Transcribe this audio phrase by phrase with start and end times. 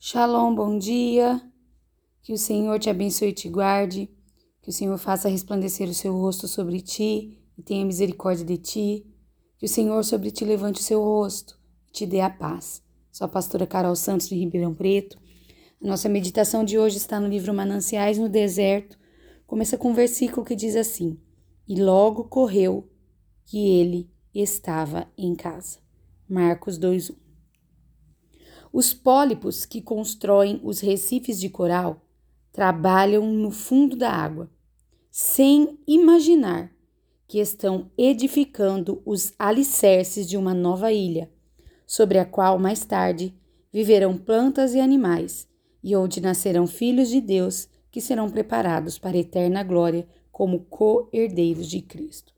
[0.00, 1.42] Shalom, bom dia.
[2.22, 4.08] Que o Senhor te abençoe e te guarde.
[4.62, 9.06] Que o Senhor faça resplandecer o seu rosto sobre ti e tenha misericórdia de ti.
[9.58, 11.58] Que o Senhor sobre ti levante o seu rosto
[11.88, 12.80] e te dê a paz.
[13.10, 15.18] Sou a pastora Carol Santos de Ribeirão Preto.
[15.82, 18.96] A nossa meditação de hoje está no livro Mananciais no Deserto.
[19.48, 21.18] Começa com um versículo que diz assim:
[21.66, 22.88] E logo correu
[23.44, 25.80] que ele estava em casa.
[26.28, 27.27] Marcos 2:1.
[28.72, 32.02] Os pólipos que constroem os recifes de coral
[32.52, 34.50] trabalham no fundo da água,
[35.10, 36.72] sem imaginar
[37.26, 41.30] que estão edificando os alicerces de uma nova ilha,
[41.86, 43.34] sobre a qual mais tarde
[43.72, 45.46] viverão plantas e animais,
[45.82, 51.68] e onde nascerão filhos de Deus que serão preparados para a eterna glória como co-herdeiros
[51.68, 52.34] de Cristo.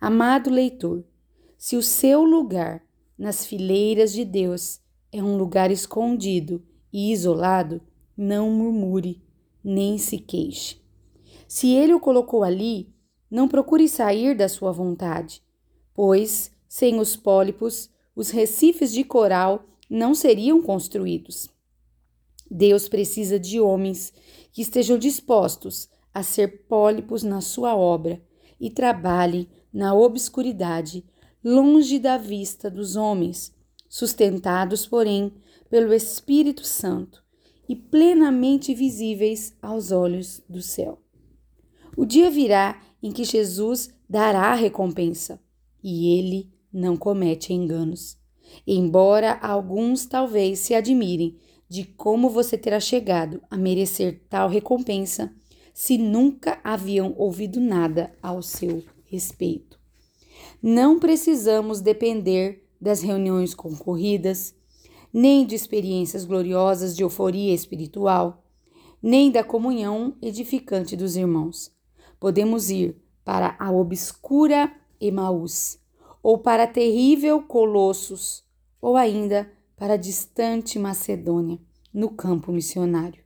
[0.00, 1.04] Amado leitor,
[1.56, 2.82] se o seu lugar
[3.16, 4.81] nas fileiras de Deus
[5.12, 7.82] é um lugar escondido e isolado,
[8.16, 9.22] não murmure,
[9.62, 10.80] nem se queixe.
[11.46, 12.88] Se ele o colocou ali,
[13.30, 15.42] não procure sair da sua vontade,
[15.92, 21.48] pois, sem os pólipos, os recifes de coral não seriam construídos.
[22.50, 24.12] Deus precisa de homens
[24.50, 28.22] que estejam dispostos a ser pólipos na sua obra
[28.60, 31.04] e trabalhem na obscuridade,
[31.42, 33.54] longe da vista dos homens
[33.92, 35.34] sustentados, porém,
[35.68, 37.22] pelo Espírito Santo
[37.68, 40.98] e plenamente visíveis aos olhos do céu.
[41.94, 45.38] O dia virá em que Jesus dará a recompensa
[45.84, 48.16] e ele não comete enganos.
[48.66, 51.36] Embora alguns talvez se admirem
[51.68, 55.34] de como você terá chegado a merecer tal recompensa
[55.74, 59.78] se nunca haviam ouvido nada ao seu respeito.
[60.62, 64.56] Não precisamos depender das reuniões concorridas,
[65.12, 68.44] nem de experiências gloriosas de euforia espiritual,
[69.00, 71.72] nem da comunhão edificante dos irmãos.
[72.18, 75.78] Podemos ir para a obscura Emaús,
[76.20, 78.44] ou para a terrível Colossos,
[78.80, 81.60] ou ainda para a distante Macedônia,
[81.94, 83.22] no campo missionário.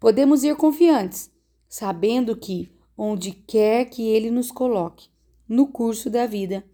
[0.00, 1.30] Podemos ir confiantes,
[1.68, 5.08] sabendo que, onde quer que Ele nos coloque,
[5.48, 6.64] no curso da vida,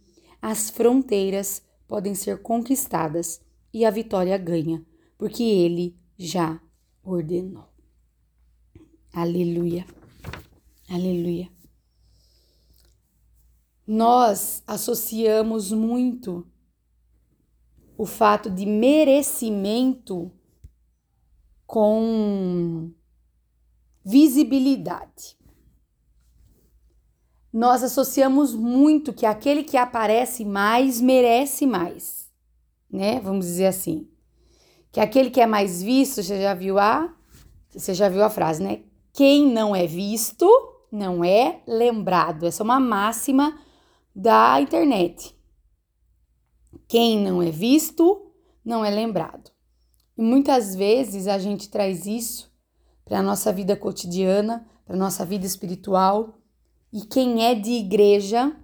[0.41, 3.39] as fronteiras podem ser conquistadas
[3.71, 4.83] e a vitória ganha,
[5.19, 6.59] porque ele já
[7.03, 7.69] ordenou.
[9.13, 9.85] Aleluia.
[10.89, 11.53] Aleluia.
[13.87, 16.51] Nós associamos muito
[17.99, 20.33] o fato de merecimento
[21.67, 22.91] com
[24.03, 25.37] visibilidade
[27.53, 32.31] nós associamos muito que aquele que aparece mais merece mais,
[32.91, 33.21] né?
[33.21, 34.09] Vamos dizer assim.
[34.91, 37.15] Que aquele que é mais visto, você já viu a
[37.75, 38.83] você já viu a frase, né?
[39.13, 40.47] Quem não é visto
[40.91, 42.47] não é lembrado.
[42.47, 43.59] Essa é uma máxima
[44.15, 45.35] da internet.
[46.87, 48.31] Quem não é visto
[48.63, 49.51] não é lembrado.
[50.17, 52.53] E muitas vezes a gente traz isso
[53.05, 56.39] para a nossa vida cotidiana, para a nossa vida espiritual,
[56.93, 58.55] e quem é de igreja,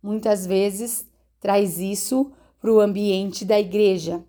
[0.00, 1.06] muitas vezes,
[1.40, 2.30] traz isso
[2.60, 4.24] para o ambiente da igreja.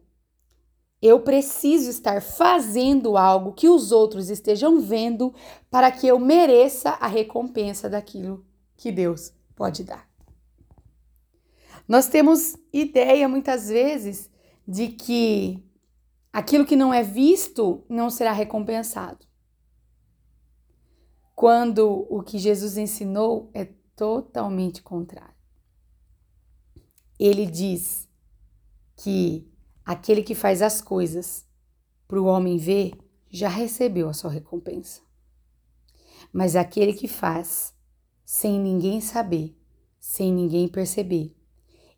[0.99, 5.33] Eu preciso estar fazendo algo que os outros estejam vendo
[5.69, 8.43] para que eu mereça a recompensa daquilo
[8.75, 10.09] que Deus pode dar.
[11.87, 14.29] Nós temos ideia muitas vezes
[14.67, 15.63] de que
[16.33, 19.25] aquilo que não é visto não será recompensado
[21.35, 23.65] quando o que Jesus ensinou é
[23.95, 25.35] totalmente contrário.
[27.19, 28.07] Ele diz
[28.95, 29.51] que
[29.83, 31.45] aquele que faz as coisas
[32.07, 32.93] para o homem ver
[33.29, 35.01] já recebeu a sua recompensa.
[36.31, 37.73] Mas aquele que faz
[38.23, 39.57] sem ninguém saber,
[39.99, 41.35] sem ninguém perceber,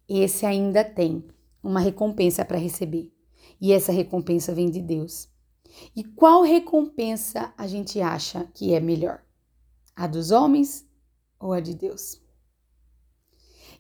[0.09, 1.23] esse ainda tem
[1.61, 3.13] uma recompensa para receber.
[3.61, 5.29] E essa recompensa vem de Deus.
[5.95, 9.26] E qual recompensa a gente acha que é melhor?
[9.97, 10.87] A dos homens
[11.39, 12.21] ou a de Deus?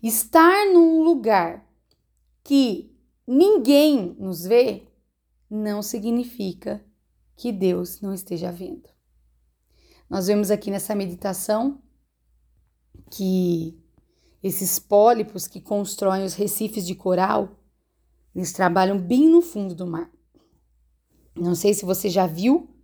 [0.01, 1.63] Estar num lugar
[2.43, 2.91] que
[3.27, 4.87] ninguém nos vê
[5.47, 6.83] não significa
[7.35, 8.89] que Deus não esteja vendo.
[10.09, 11.83] Nós vemos aqui nessa meditação
[13.11, 13.79] que
[14.41, 17.59] esses pólipos que constroem os recifes de coral,
[18.33, 20.11] eles trabalham bem no fundo do mar.
[21.35, 22.75] Não sei se você já viu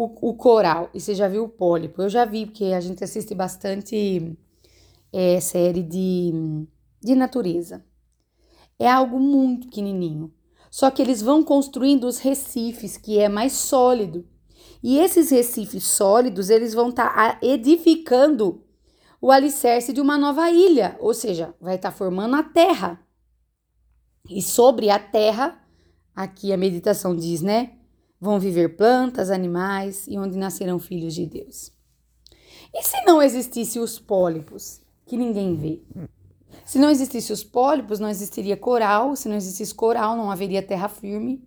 [0.00, 0.88] o, o coral.
[0.94, 2.00] E você já viu o pólipo?
[2.00, 4.34] Eu já vi, porque a gente assiste bastante
[5.12, 6.32] é, série de,
[7.02, 7.84] de natureza.
[8.78, 10.32] É algo muito pequenininho.
[10.70, 14.26] Só que eles vão construindo os recifes, que é mais sólido.
[14.82, 18.64] E esses recifes sólidos, eles vão estar tá edificando
[19.20, 22.98] o alicerce de uma nova ilha, ou seja, vai estar tá formando a terra.
[24.30, 25.62] E sobre a terra,
[26.16, 27.79] aqui a meditação diz, né?
[28.20, 31.72] Vão viver plantas, animais e onde nascerão filhos de Deus.
[32.72, 35.82] E se não existissem os pólipos, que ninguém vê?
[36.64, 39.16] Se não existissem os pólipos, não existiria coral.
[39.16, 41.42] Se não existisse coral, não haveria terra firme.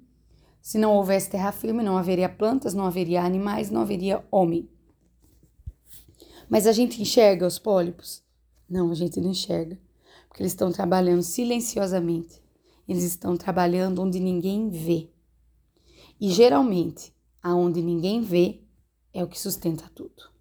[0.61, 4.69] Se não houvesse terra firme, não haveria plantas, não haveria animais, não haveria homem.
[6.49, 8.21] Mas a gente enxerga os pólipos?
[8.69, 9.79] Não, a gente não enxerga.
[10.27, 12.41] Porque eles estão trabalhando silenciosamente.
[12.87, 15.09] Eles estão trabalhando onde ninguém vê.
[16.23, 18.63] E geralmente, aonde ninguém vê
[19.13, 20.31] é o que sustenta tudo.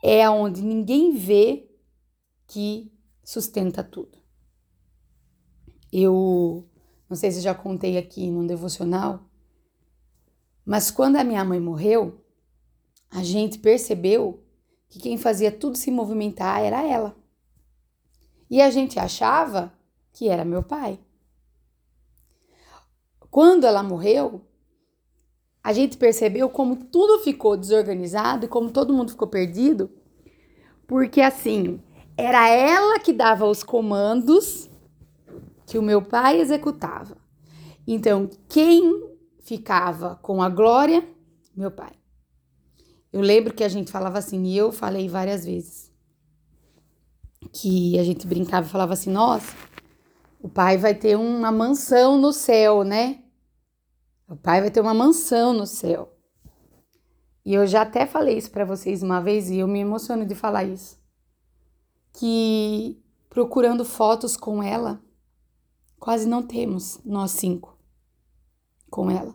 [0.00, 1.68] É aonde ninguém vê
[2.46, 2.92] que
[3.24, 4.16] sustenta tudo.
[5.92, 6.70] Eu
[7.08, 9.28] não sei se já contei aqui no devocional,
[10.64, 12.24] mas quando a minha mãe morreu,
[13.10, 14.40] a gente percebeu
[14.88, 17.16] que quem fazia tudo se movimentar era ela.
[18.48, 19.76] E a gente achava
[20.12, 20.96] que era meu pai.
[23.30, 24.42] Quando ela morreu,
[25.62, 29.90] a gente percebeu como tudo ficou desorganizado e como todo mundo ficou perdido,
[30.86, 31.80] porque assim,
[32.16, 34.68] era ela que dava os comandos
[35.66, 37.16] que o meu pai executava.
[37.86, 39.08] Então, quem
[39.40, 41.06] ficava com a glória?
[41.56, 41.92] Meu pai.
[43.12, 45.90] Eu lembro que a gente falava assim, e eu falei várias vezes,
[47.52, 49.54] que a gente brincava e falava assim: nossa,
[50.40, 53.19] o pai vai ter uma mansão no céu, né?
[54.30, 56.16] O pai vai ter uma mansão no céu.
[57.44, 60.34] E eu já até falei isso para vocês uma vez e eu me emociono de
[60.34, 60.98] falar isso.
[62.12, 65.02] Que procurando fotos com ela,
[66.00, 67.76] Quase não temos, nós cinco,
[68.90, 69.34] com ela.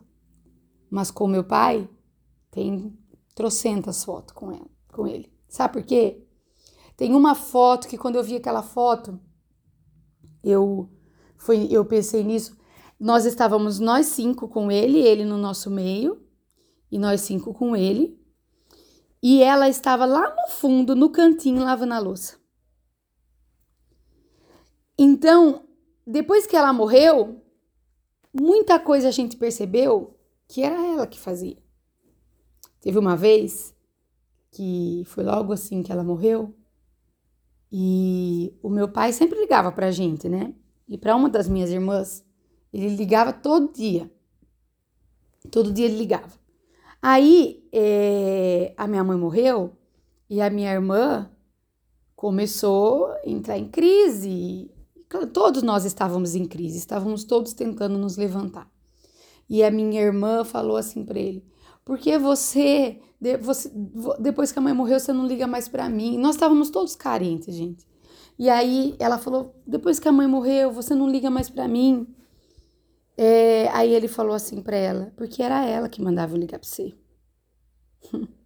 [0.89, 1.88] Mas com meu pai,
[2.50, 2.97] tem
[3.36, 5.31] trocentas fotos com ela, com ele.
[5.47, 6.25] Sabe por quê?
[6.97, 9.19] Tem uma foto que quando eu vi aquela foto,
[10.44, 10.89] eu
[11.38, 12.57] foi, eu pensei nisso.
[13.00, 16.24] Nós estávamos nós cinco com ele, ele no nosso meio,
[16.92, 18.19] e nós cinco com ele.
[19.21, 22.38] E ela estava lá no fundo, no cantinho, lavando a louça.
[24.97, 25.68] Então,
[26.06, 27.42] depois que ela morreu,
[28.33, 31.57] muita coisa a gente percebeu que era ela que fazia.
[32.80, 33.75] Teve uma vez
[34.51, 36.56] que foi logo assim que ela morreu
[37.71, 40.56] e o meu pai sempre ligava pra gente, né?
[40.88, 42.25] E para uma das minhas irmãs,
[42.75, 44.12] ele ligava todo dia.
[45.51, 46.33] Todo dia ele ligava.
[47.01, 49.77] Aí é, a minha mãe morreu
[50.30, 51.30] e a minha irmã
[52.16, 54.72] começou a entrar em crise
[55.31, 58.69] Todos nós estávamos em crise, estávamos todos tentando nos levantar.
[59.48, 61.45] E a minha irmã falou assim para ele:
[61.86, 63.00] Por que você,
[63.42, 63.71] você,
[64.19, 66.18] depois que a mãe morreu, você não liga mais para mim?
[66.18, 67.86] Nós estávamos todos carentes, gente.
[68.38, 72.07] E aí ela falou: Depois que a mãe morreu, você não liga mais para mim?
[73.17, 76.94] É, aí ele falou assim para ela: Porque era ela que mandava ligar para você.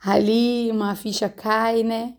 [0.00, 2.16] Ali uma ficha cai, né?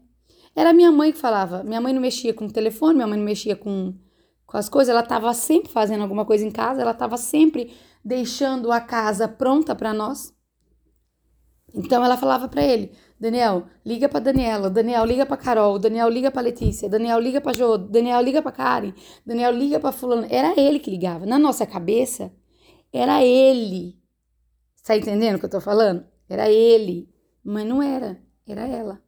[0.55, 1.63] Era minha mãe que falava.
[1.63, 3.94] Minha mãe não mexia com o telefone, minha mãe não mexia com,
[4.45, 4.89] com as coisas.
[4.89, 7.73] Ela estava sempre fazendo alguma coisa em casa, ela estava sempre
[8.03, 10.33] deixando a casa pronta para nós.
[11.74, 16.29] Então ela falava para ele: Daniel, liga para Daniela, Daniel liga para Carol, Daniel liga
[16.29, 18.93] para Letícia, Daniel liga para Jô, Daniel liga para Karen,
[19.25, 20.27] Daniel liga para fulano.
[20.29, 21.25] Era ele que ligava.
[21.25, 22.31] Na nossa cabeça,
[22.93, 23.97] era ele.
[24.83, 26.05] Tá entendendo o que eu tô falando?
[26.29, 27.09] Era ele,
[27.43, 29.01] mas não era, era ela.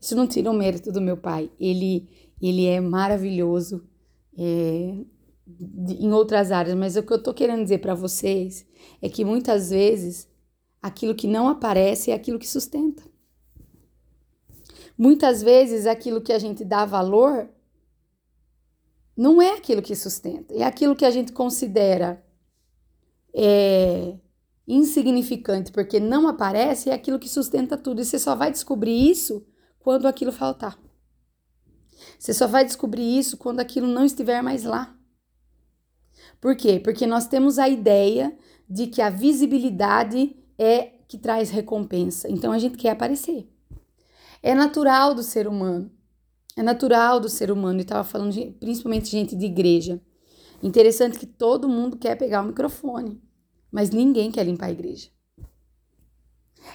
[0.00, 1.50] Isso não tira o mérito do meu pai.
[1.58, 2.08] Ele,
[2.42, 3.88] ele é maravilhoso
[4.36, 4.96] é,
[5.98, 8.66] em outras áreas, mas o que eu tô querendo dizer para vocês
[9.00, 10.28] é que muitas vezes
[10.82, 13.13] aquilo que não aparece é aquilo que sustenta.
[14.96, 17.48] Muitas vezes aquilo que a gente dá valor
[19.16, 22.24] não é aquilo que sustenta, é aquilo que a gente considera
[23.34, 24.16] é,
[24.66, 28.00] insignificante porque não aparece, é aquilo que sustenta tudo.
[28.00, 29.46] E você só vai descobrir isso
[29.78, 30.78] quando aquilo faltar.
[32.18, 34.96] Você só vai descobrir isso quando aquilo não estiver mais lá.
[36.40, 36.80] Por quê?
[36.82, 38.36] Porque nós temos a ideia
[38.68, 42.30] de que a visibilidade é que traz recompensa.
[42.30, 43.48] Então a gente quer aparecer.
[44.44, 45.90] É natural do ser humano.
[46.54, 47.78] É natural do ser humano.
[47.78, 49.98] E estava falando de, principalmente gente de igreja.
[50.62, 53.22] Interessante que todo mundo quer pegar o microfone,
[53.72, 55.08] mas ninguém quer limpar a igreja.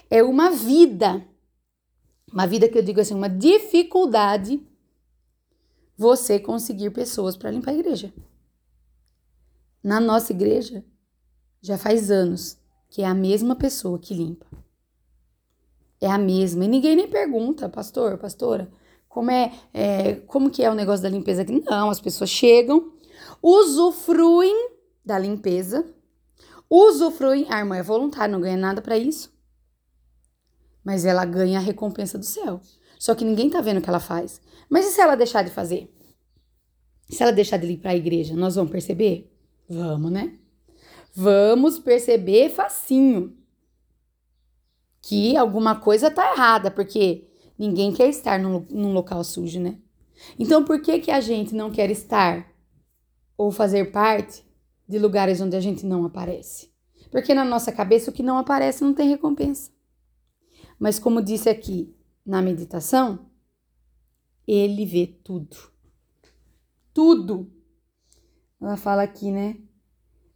[0.09, 1.23] É uma vida
[2.31, 4.61] uma vida que eu digo assim, uma dificuldade
[5.97, 8.13] você conseguir pessoas para limpar a igreja.
[9.83, 10.83] na nossa igreja
[11.61, 12.57] já faz anos
[12.89, 14.49] que é a mesma pessoa que limpa.
[16.01, 16.65] É a mesma.
[16.65, 18.72] E ninguém nem pergunta, pastor, pastora,
[19.08, 21.62] como é, é como que é o negócio da limpeza aqui?
[21.65, 22.94] Não, as pessoas chegam,
[23.41, 24.70] usufruem
[25.03, 25.86] da limpeza,
[26.70, 29.34] usufruem, a irmã é voluntária, não ganha nada para isso.
[30.84, 32.62] Mas ela ganha a recompensa do céu.
[32.98, 34.41] Só que ninguém tá vendo o que ela faz.
[34.70, 35.94] Mas e se ela deixar de fazer?
[37.10, 39.34] Se ela deixar de limpar a igreja, nós vamos perceber?
[39.68, 40.38] Vamos, né?
[41.13, 43.38] Vamos perceber facinho
[45.10, 49.80] que alguma coisa tá errada, porque ninguém quer estar num, num local sujo, né?
[50.38, 52.54] Então, por que que a gente não quer estar
[53.38, 54.46] ou fazer parte
[54.88, 56.70] de lugares onde a gente não aparece?
[57.10, 59.72] Porque na nossa cabeça o que não aparece não tem recompensa.
[60.78, 63.28] Mas como disse aqui na meditação,
[64.46, 65.56] ele vê tudo
[67.00, 67.50] tudo.
[68.62, 69.58] Ela fala aqui, né?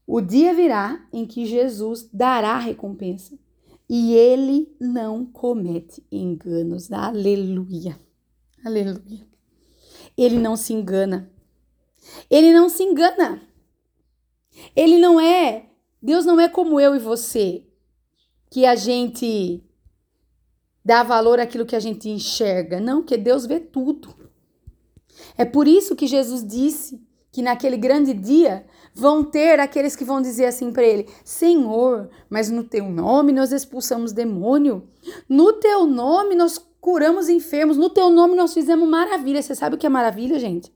[0.07, 3.37] O dia virá em que Jesus dará recompensa
[3.89, 6.91] e ele não comete enganos.
[6.91, 7.99] Aleluia.
[8.63, 9.27] Aleluia.
[10.17, 11.31] Ele não se engana.
[12.29, 13.41] Ele não se engana.
[14.75, 15.69] Ele não é.
[16.01, 17.65] Deus não é como eu e você,
[18.49, 19.63] que a gente
[20.83, 22.79] dá valor àquilo que a gente enxerga.
[22.79, 24.13] Não, que Deus vê tudo.
[25.37, 30.21] É por isso que Jesus disse que naquele grande dia vão ter aqueles que vão
[30.21, 34.87] dizer assim para ele: Senhor, mas no teu nome nós expulsamos demônio,
[35.27, 39.41] no teu nome nós curamos enfermos, no teu nome nós fizemos maravilha.
[39.41, 40.71] Você sabe o que é maravilha, gente?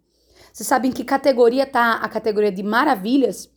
[0.54, 3.50] Você sabe em que categoria tá a categoria de maravilhas?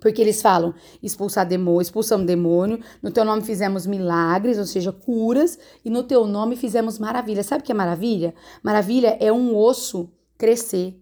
[0.00, 5.58] Porque eles falam expulsar demônio, expulsamos demônio, no teu nome fizemos milagres, ou seja, curas,
[5.84, 7.42] e no teu nome fizemos maravilha.
[7.42, 8.34] Sabe o que é maravilha?
[8.62, 10.98] Maravilha é um osso crescer.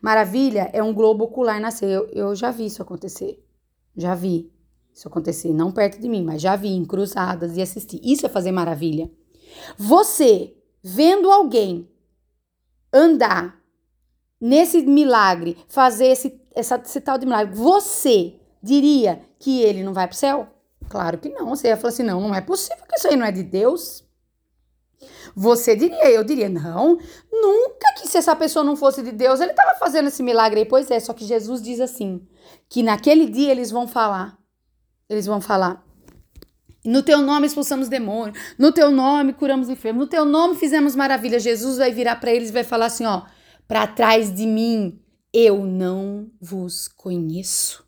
[0.00, 1.88] Maravilha é um globo ocular nascer.
[1.88, 3.42] Eu, eu já vi isso acontecer.
[3.96, 4.52] Já vi
[4.92, 5.52] isso acontecer.
[5.52, 8.00] Não perto de mim, mas já vi em cruzadas e assisti.
[8.02, 9.10] Isso é fazer maravilha.
[9.76, 11.88] Você vendo alguém
[12.92, 13.60] andar
[14.40, 20.06] nesse milagre, fazer esse, essa, esse tal de milagre, você diria que ele não vai
[20.06, 20.48] para o céu?
[20.88, 21.48] Claro que não.
[21.50, 24.04] Você ia falar assim: não, não é possível que isso aí não é de Deus.
[25.34, 26.98] Você diria, eu diria, não,
[27.30, 30.66] nunca que se essa pessoa não fosse de Deus, ele estava fazendo esse milagre aí.
[30.66, 32.26] Pois é, só que Jesus diz assim:
[32.68, 34.38] que naquele dia eles vão falar,
[35.08, 35.84] eles vão falar.
[36.84, 41.42] No teu nome expulsamos demônio, no teu nome curamos enfermos, no teu nome fizemos maravilhas.
[41.42, 43.22] Jesus vai virar para eles e vai falar assim: ó,
[43.68, 45.00] para trás de mim,
[45.32, 47.84] eu não vos conheço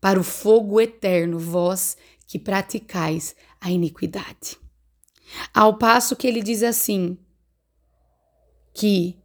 [0.00, 1.96] para o fogo eterno, vós
[2.26, 4.58] que praticais a iniquidade.
[5.52, 7.18] Ao passo que ele diz assim:
[8.72, 9.16] que,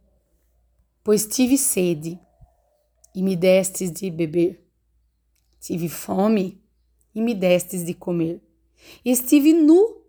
[1.04, 2.18] pois tive sede
[3.14, 4.66] e me destes de beber,
[5.60, 6.60] tive fome
[7.14, 8.40] e me destes de comer,
[9.04, 10.02] estive nu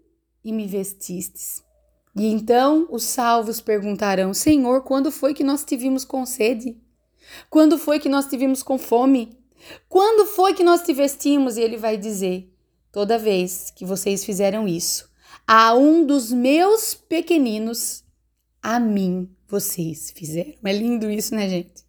[0.44, 1.64] e me vestistes.
[2.16, 6.78] E então os salvos perguntarão: Senhor, quando foi que nós tivemos com sede?
[7.50, 9.38] Quando foi que nós tivemos com fome?
[9.88, 11.58] Quando foi que nós te vestimos?
[11.58, 12.54] E ele vai dizer:
[12.92, 15.10] Toda vez que vocês fizeram isso,
[15.48, 18.04] a um dos meus pequeninos,
[18.62, 20.54] a mim vocês fizeram.
[20.64, 21.84] É lindo isso, né, gente?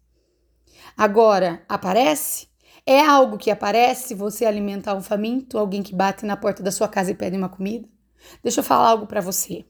[0.95, 2.47] Agora, aparece?
[2.85, 6.87] É algo que aparece você alimentar um faminto, alguém que bate na porta da sua
[6.87, 7.87] casa e pede uma comida?
[8.43, 9.65] Deixa eu falar algo para você.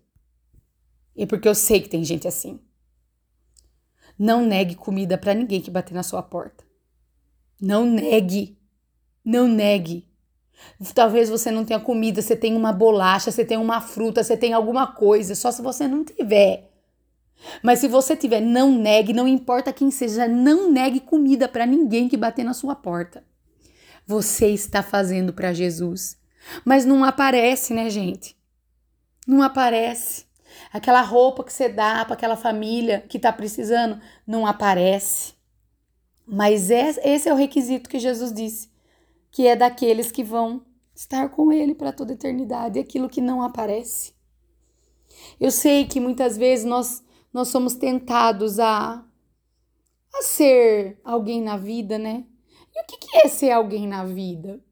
[1.16, 2.60] E porque eu sei que tem gente assim.
[4.20, 6.66] Não negue comida para ninguém que bater na sua porta.
[7.62, 8.58] Não negue.
[9.24, 10.10] Não negue.
[10.94, 14.54] Talvez você não tenha comida, você tem uma bolacha, você tem uma fruta, você tem
[14.54, 16.72] alguma coisa, só se você não tiver.
[17.62, 22.10] Mas se você tiver, não negue, não importa quem seja, não negue comida para ninguém
[22.10, 23.24] que bater na sua porta.
[24.08, 26.18] Você está fazendo para Jesus.
[26.64, 28.36] Mas não aparece, né, gente?
[29.28, 30.26] Não aparece.
[30.72, 35.34] Aquela roupa que você dá para aquela família que está precisando, não aparece.
[36.26, 38.70] Mas esse é o requisito que Jesus disse,
[39.36, 40.66] que é daqueles que vão
[40.96, 44.14] estar com Ele para toda eternidade, aquilo que não aparece.
[45.38, 49.06] Eu sei que muitas vezes nós, nós somos tentados a,
[50.14, 52.26] a ser alguém na vida, né?
[52.74, 54.64] E o que, que é ser alguém na vida?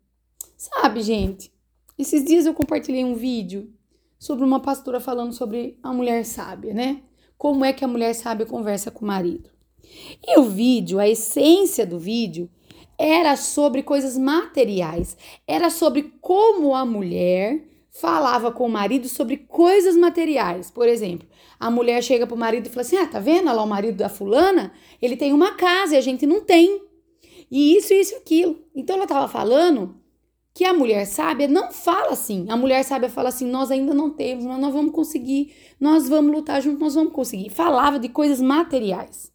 [0.55, 1.53] Sabe, gente?
[1.99, 3.69] Esses dias eu compartilhei um vídeo
[4.17, 7.03] sobre uma pastora falando sobre a mulher sábia, né?
[7.37, 9.49] Como é que a mulher sábia conversa com o marido.
[10.25, 12.49] E o vídeo, a essência do vídeo,
[12.97, 19.95] era sobre coisas materiais, era sobre como a mulher falava com o marido sobre coisas
[19.95, 20.71] materiais.
[20.71, 21.27] Por exemplo,
[21.59, 24.09] a mulher chega pro marido e fala assim: Ah, tá vendo lá o marido da
[24.09, 24.73] fulana?
[25.01, 26.81] Ele tem uma casa e a gente não tem.
[27.49, 28.59] e isso, isso, aquilo.
[28.75, 29.95] Então ela estava falando
[30.53, 32.45] que a mulher sábia não fala assim.
[32.49, 36.31] A mulher sábia fala assim: nós ainda não temos, mas nós vamos conseguir, nós vamos
[36.31, 37.49] lutar junto, nós vamos conseguir.
[37.49, 39.32] Falava de coisas materiais.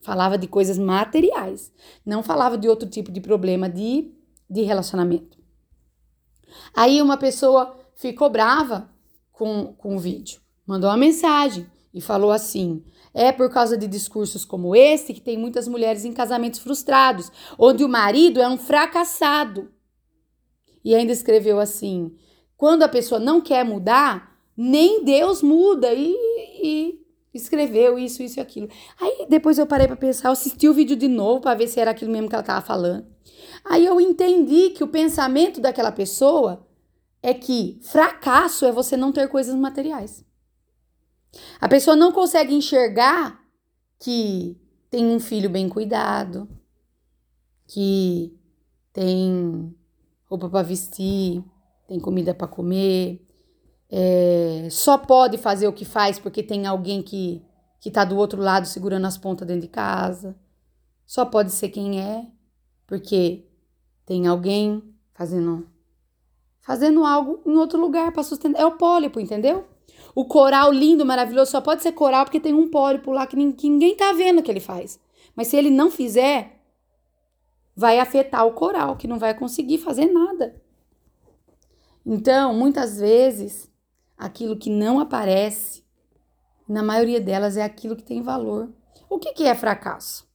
[0.00, 1.72] Falava de coisas materiais.
[2.04, 4.12] Não falava de outro tipo de problema de,
[4.48, 5.38] de relacionamento.
[6.74, 8.90] Aí uma pessoa ficou brava
[9.30, 14.44] com, com o vídeo, mandou uma mensagem e falou assim: é por causa de discursos
[14.44, 19.70] como esse que tem muitas mulheres em casamentos frustrados, onde o marido é um fracassado.
[20.84, 22.14] E ainda escreveu assim:
[22.56, 25.92] quando a pessoa não quer mudar, nem Deus muda.
[25.92, 26.14] E,
[26.62, 26.99] e
[27.32, 28.68] escreveu isso, isso e aquilo.
[29.00, 31.90] Aí depois eu parei para pensar, assisti o vídeo de novo para ver se era
[31.90, 33.06] aquilo mesmo que ela estava falando.
[33.64, 36.66] Aí eu entendi que o pensamento daquela pessoa
[37.22, 40.24] é que fracasso é você não ter coisas materiais.
[41.60, 43.40] A pessoa não consegue enxergar
[43.98, 44.56] que
[44.90, 46.48] tem um filho bem cuidado,
[47.68, 48.36] que
[48.92, 49.74] tem
[50.24, 51.44] roupa para vestir,
[51.86, 53.24] tem comida para comer,
[53.90, 57.42] é, só pode fazer o que faz porque tem alguém que
[57.80, 60.36] que está do outro lado segurando as pontas dentro de casa.
[61.06, 62.26] Só pode ser quem é
[62.86, 63.46] porque
[64.04, 64.82] tem alguém
[65.14, 65.66] fazendo
[66.60, 68.60] fazendo algo em outro lugar para sustentar.
[68.60, 69.64] É o pólipo, entendeu?
[70.14, 73.96] O coral lindo, maravilhoso, só pode ser coral porque tem um pólipo lá que ninguém
[73.96, 75.00] tá vendo que ele faz.
[75.34, 76.60] Mas se ele não fizer,
[77.74, 80.60] vai afetar o coral, que não vai conseguir fazer nada.
[82.04, 83.69] Então, muitas vezes,
[84.20, 85.82] aquilo que não aparece,
[86.68, 88.68] na maioria delas, é aquilo que tem valor.
[89.08, 90.28] O que, que é fracasso?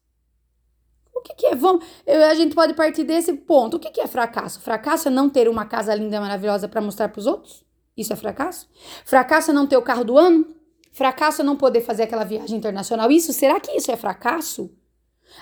[1.14, 1.56] O que, que é?
[1.56, 3.78] Vamos, a gente pode partir desse ponto.
[3.78, 4.60] O que, que é fracasso?
[4.60, 7.64] Fracasso é não ter uma casa linda, maravilhosa para mostrar para os outros?
[7.96, 8.68] Isso é fracasso?
[9.06, 10.54] Fracasso é não ter o carro do ano?
[10.92, 13.10] Fracasso é não poder fazer aquela viagem internacional?
[13.12, 14.70] Isso, será que isso é fracasso?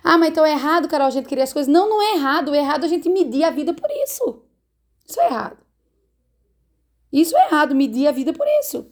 [0.03, 1.71] Ah, mas então é errado, Carol, a gente querer as coisas.
[1.71, 2.49] Não, não é errado.
[2.49, 4.43] O errado é a gente medir a vida por isso.
[5.07, 5.62] Isso é errado.
[7.13, 8.87] Isso é errado, medir a vida por isso.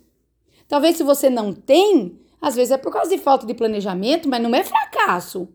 [0.68, 4.42] Talvez se você não tem, às vezes é por causa de falta de planejamento, mas
[4.42, 5.50] não é fracasso.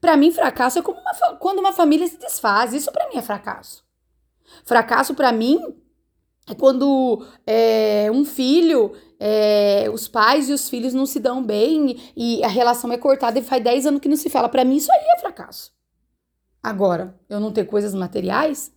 [0.00, 2.72] Para mim, fracasso é como uma, quando uma família se desfaz.
[2.72, 3.84] Isso para mim é fracasso.
[4.64, 5.60] Fracasso para mim
[6.48, 12.12] é quando é, um filho, é, os pais e os filhos não se dão bem
[12.16, 14.48] e a relação é cortada e faz 10 anos que não se fala.
[14.48, 15.72] Para mim, isso aí é fracasso.
[16.62, 18.74] Agora, eu não ter coisas materiais,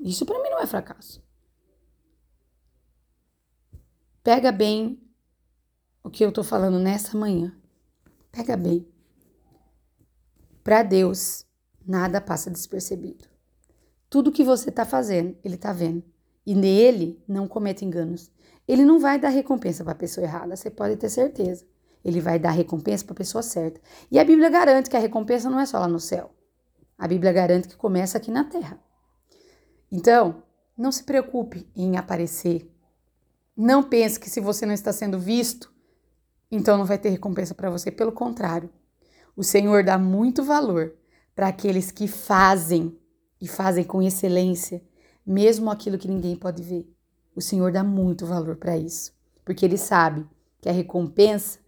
[0.00, 1.22] isso para mim não é fracasso.
[4.22, 5.00] Pega bem
[6.04, 7.56] o que eu tô falando nessa manhã.
[8.30, 8.86] Pega bem.
[10.62, 11.46] Para Deus,
[11.86, 13.24] nada passa despercebido.
[14.10, 16.04] Tudo que você tá fazendo, ele tá vendo.
[16.44, 18.30] E nele não cometa enganos.
[18.68, 21.66] Ele não vai dar recompensa para a pessoa errada, você pode ter certeza.
[22.04, 23.80] Ele vai dar recompensa para a pessoa certa.
[24.10, 26.30] E a Bíblia garante que a recompensa não é só lá no céu.
[26.98, 28.78] A Bíblia garante que começa aqui na terra.
[29.90, 30.42] Então,
[30.76, 32.69] não se preocupe em aparecer.
[33.56, 35.72] Não pense que se você não está sendo visto,
[36.50, 37.90] então não vai ter recompensa para você.
[37.90, 38.70] Pelo contrário,
[39.36, 40.94] o Senhor dá muito valor
[41.34, 42.98] para aqueles que fazem
[43.40, 44.82] e fazem com excelência
[45.30, 46.92] mesmo aquilo que ninguém pode ver.
[47.34, 49.12] O Senhor dá muito valor para isso,
[49.44, 50.26] porque Ele sabe
[50.60, 51.58] que a recompensa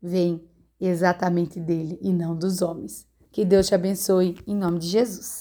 [0.00, 0.42] vem
[0.80, 3.06] exatamente dele e não dos homens.
[3.32, 5.36] Que Deus te abençoe em nome de Jesus.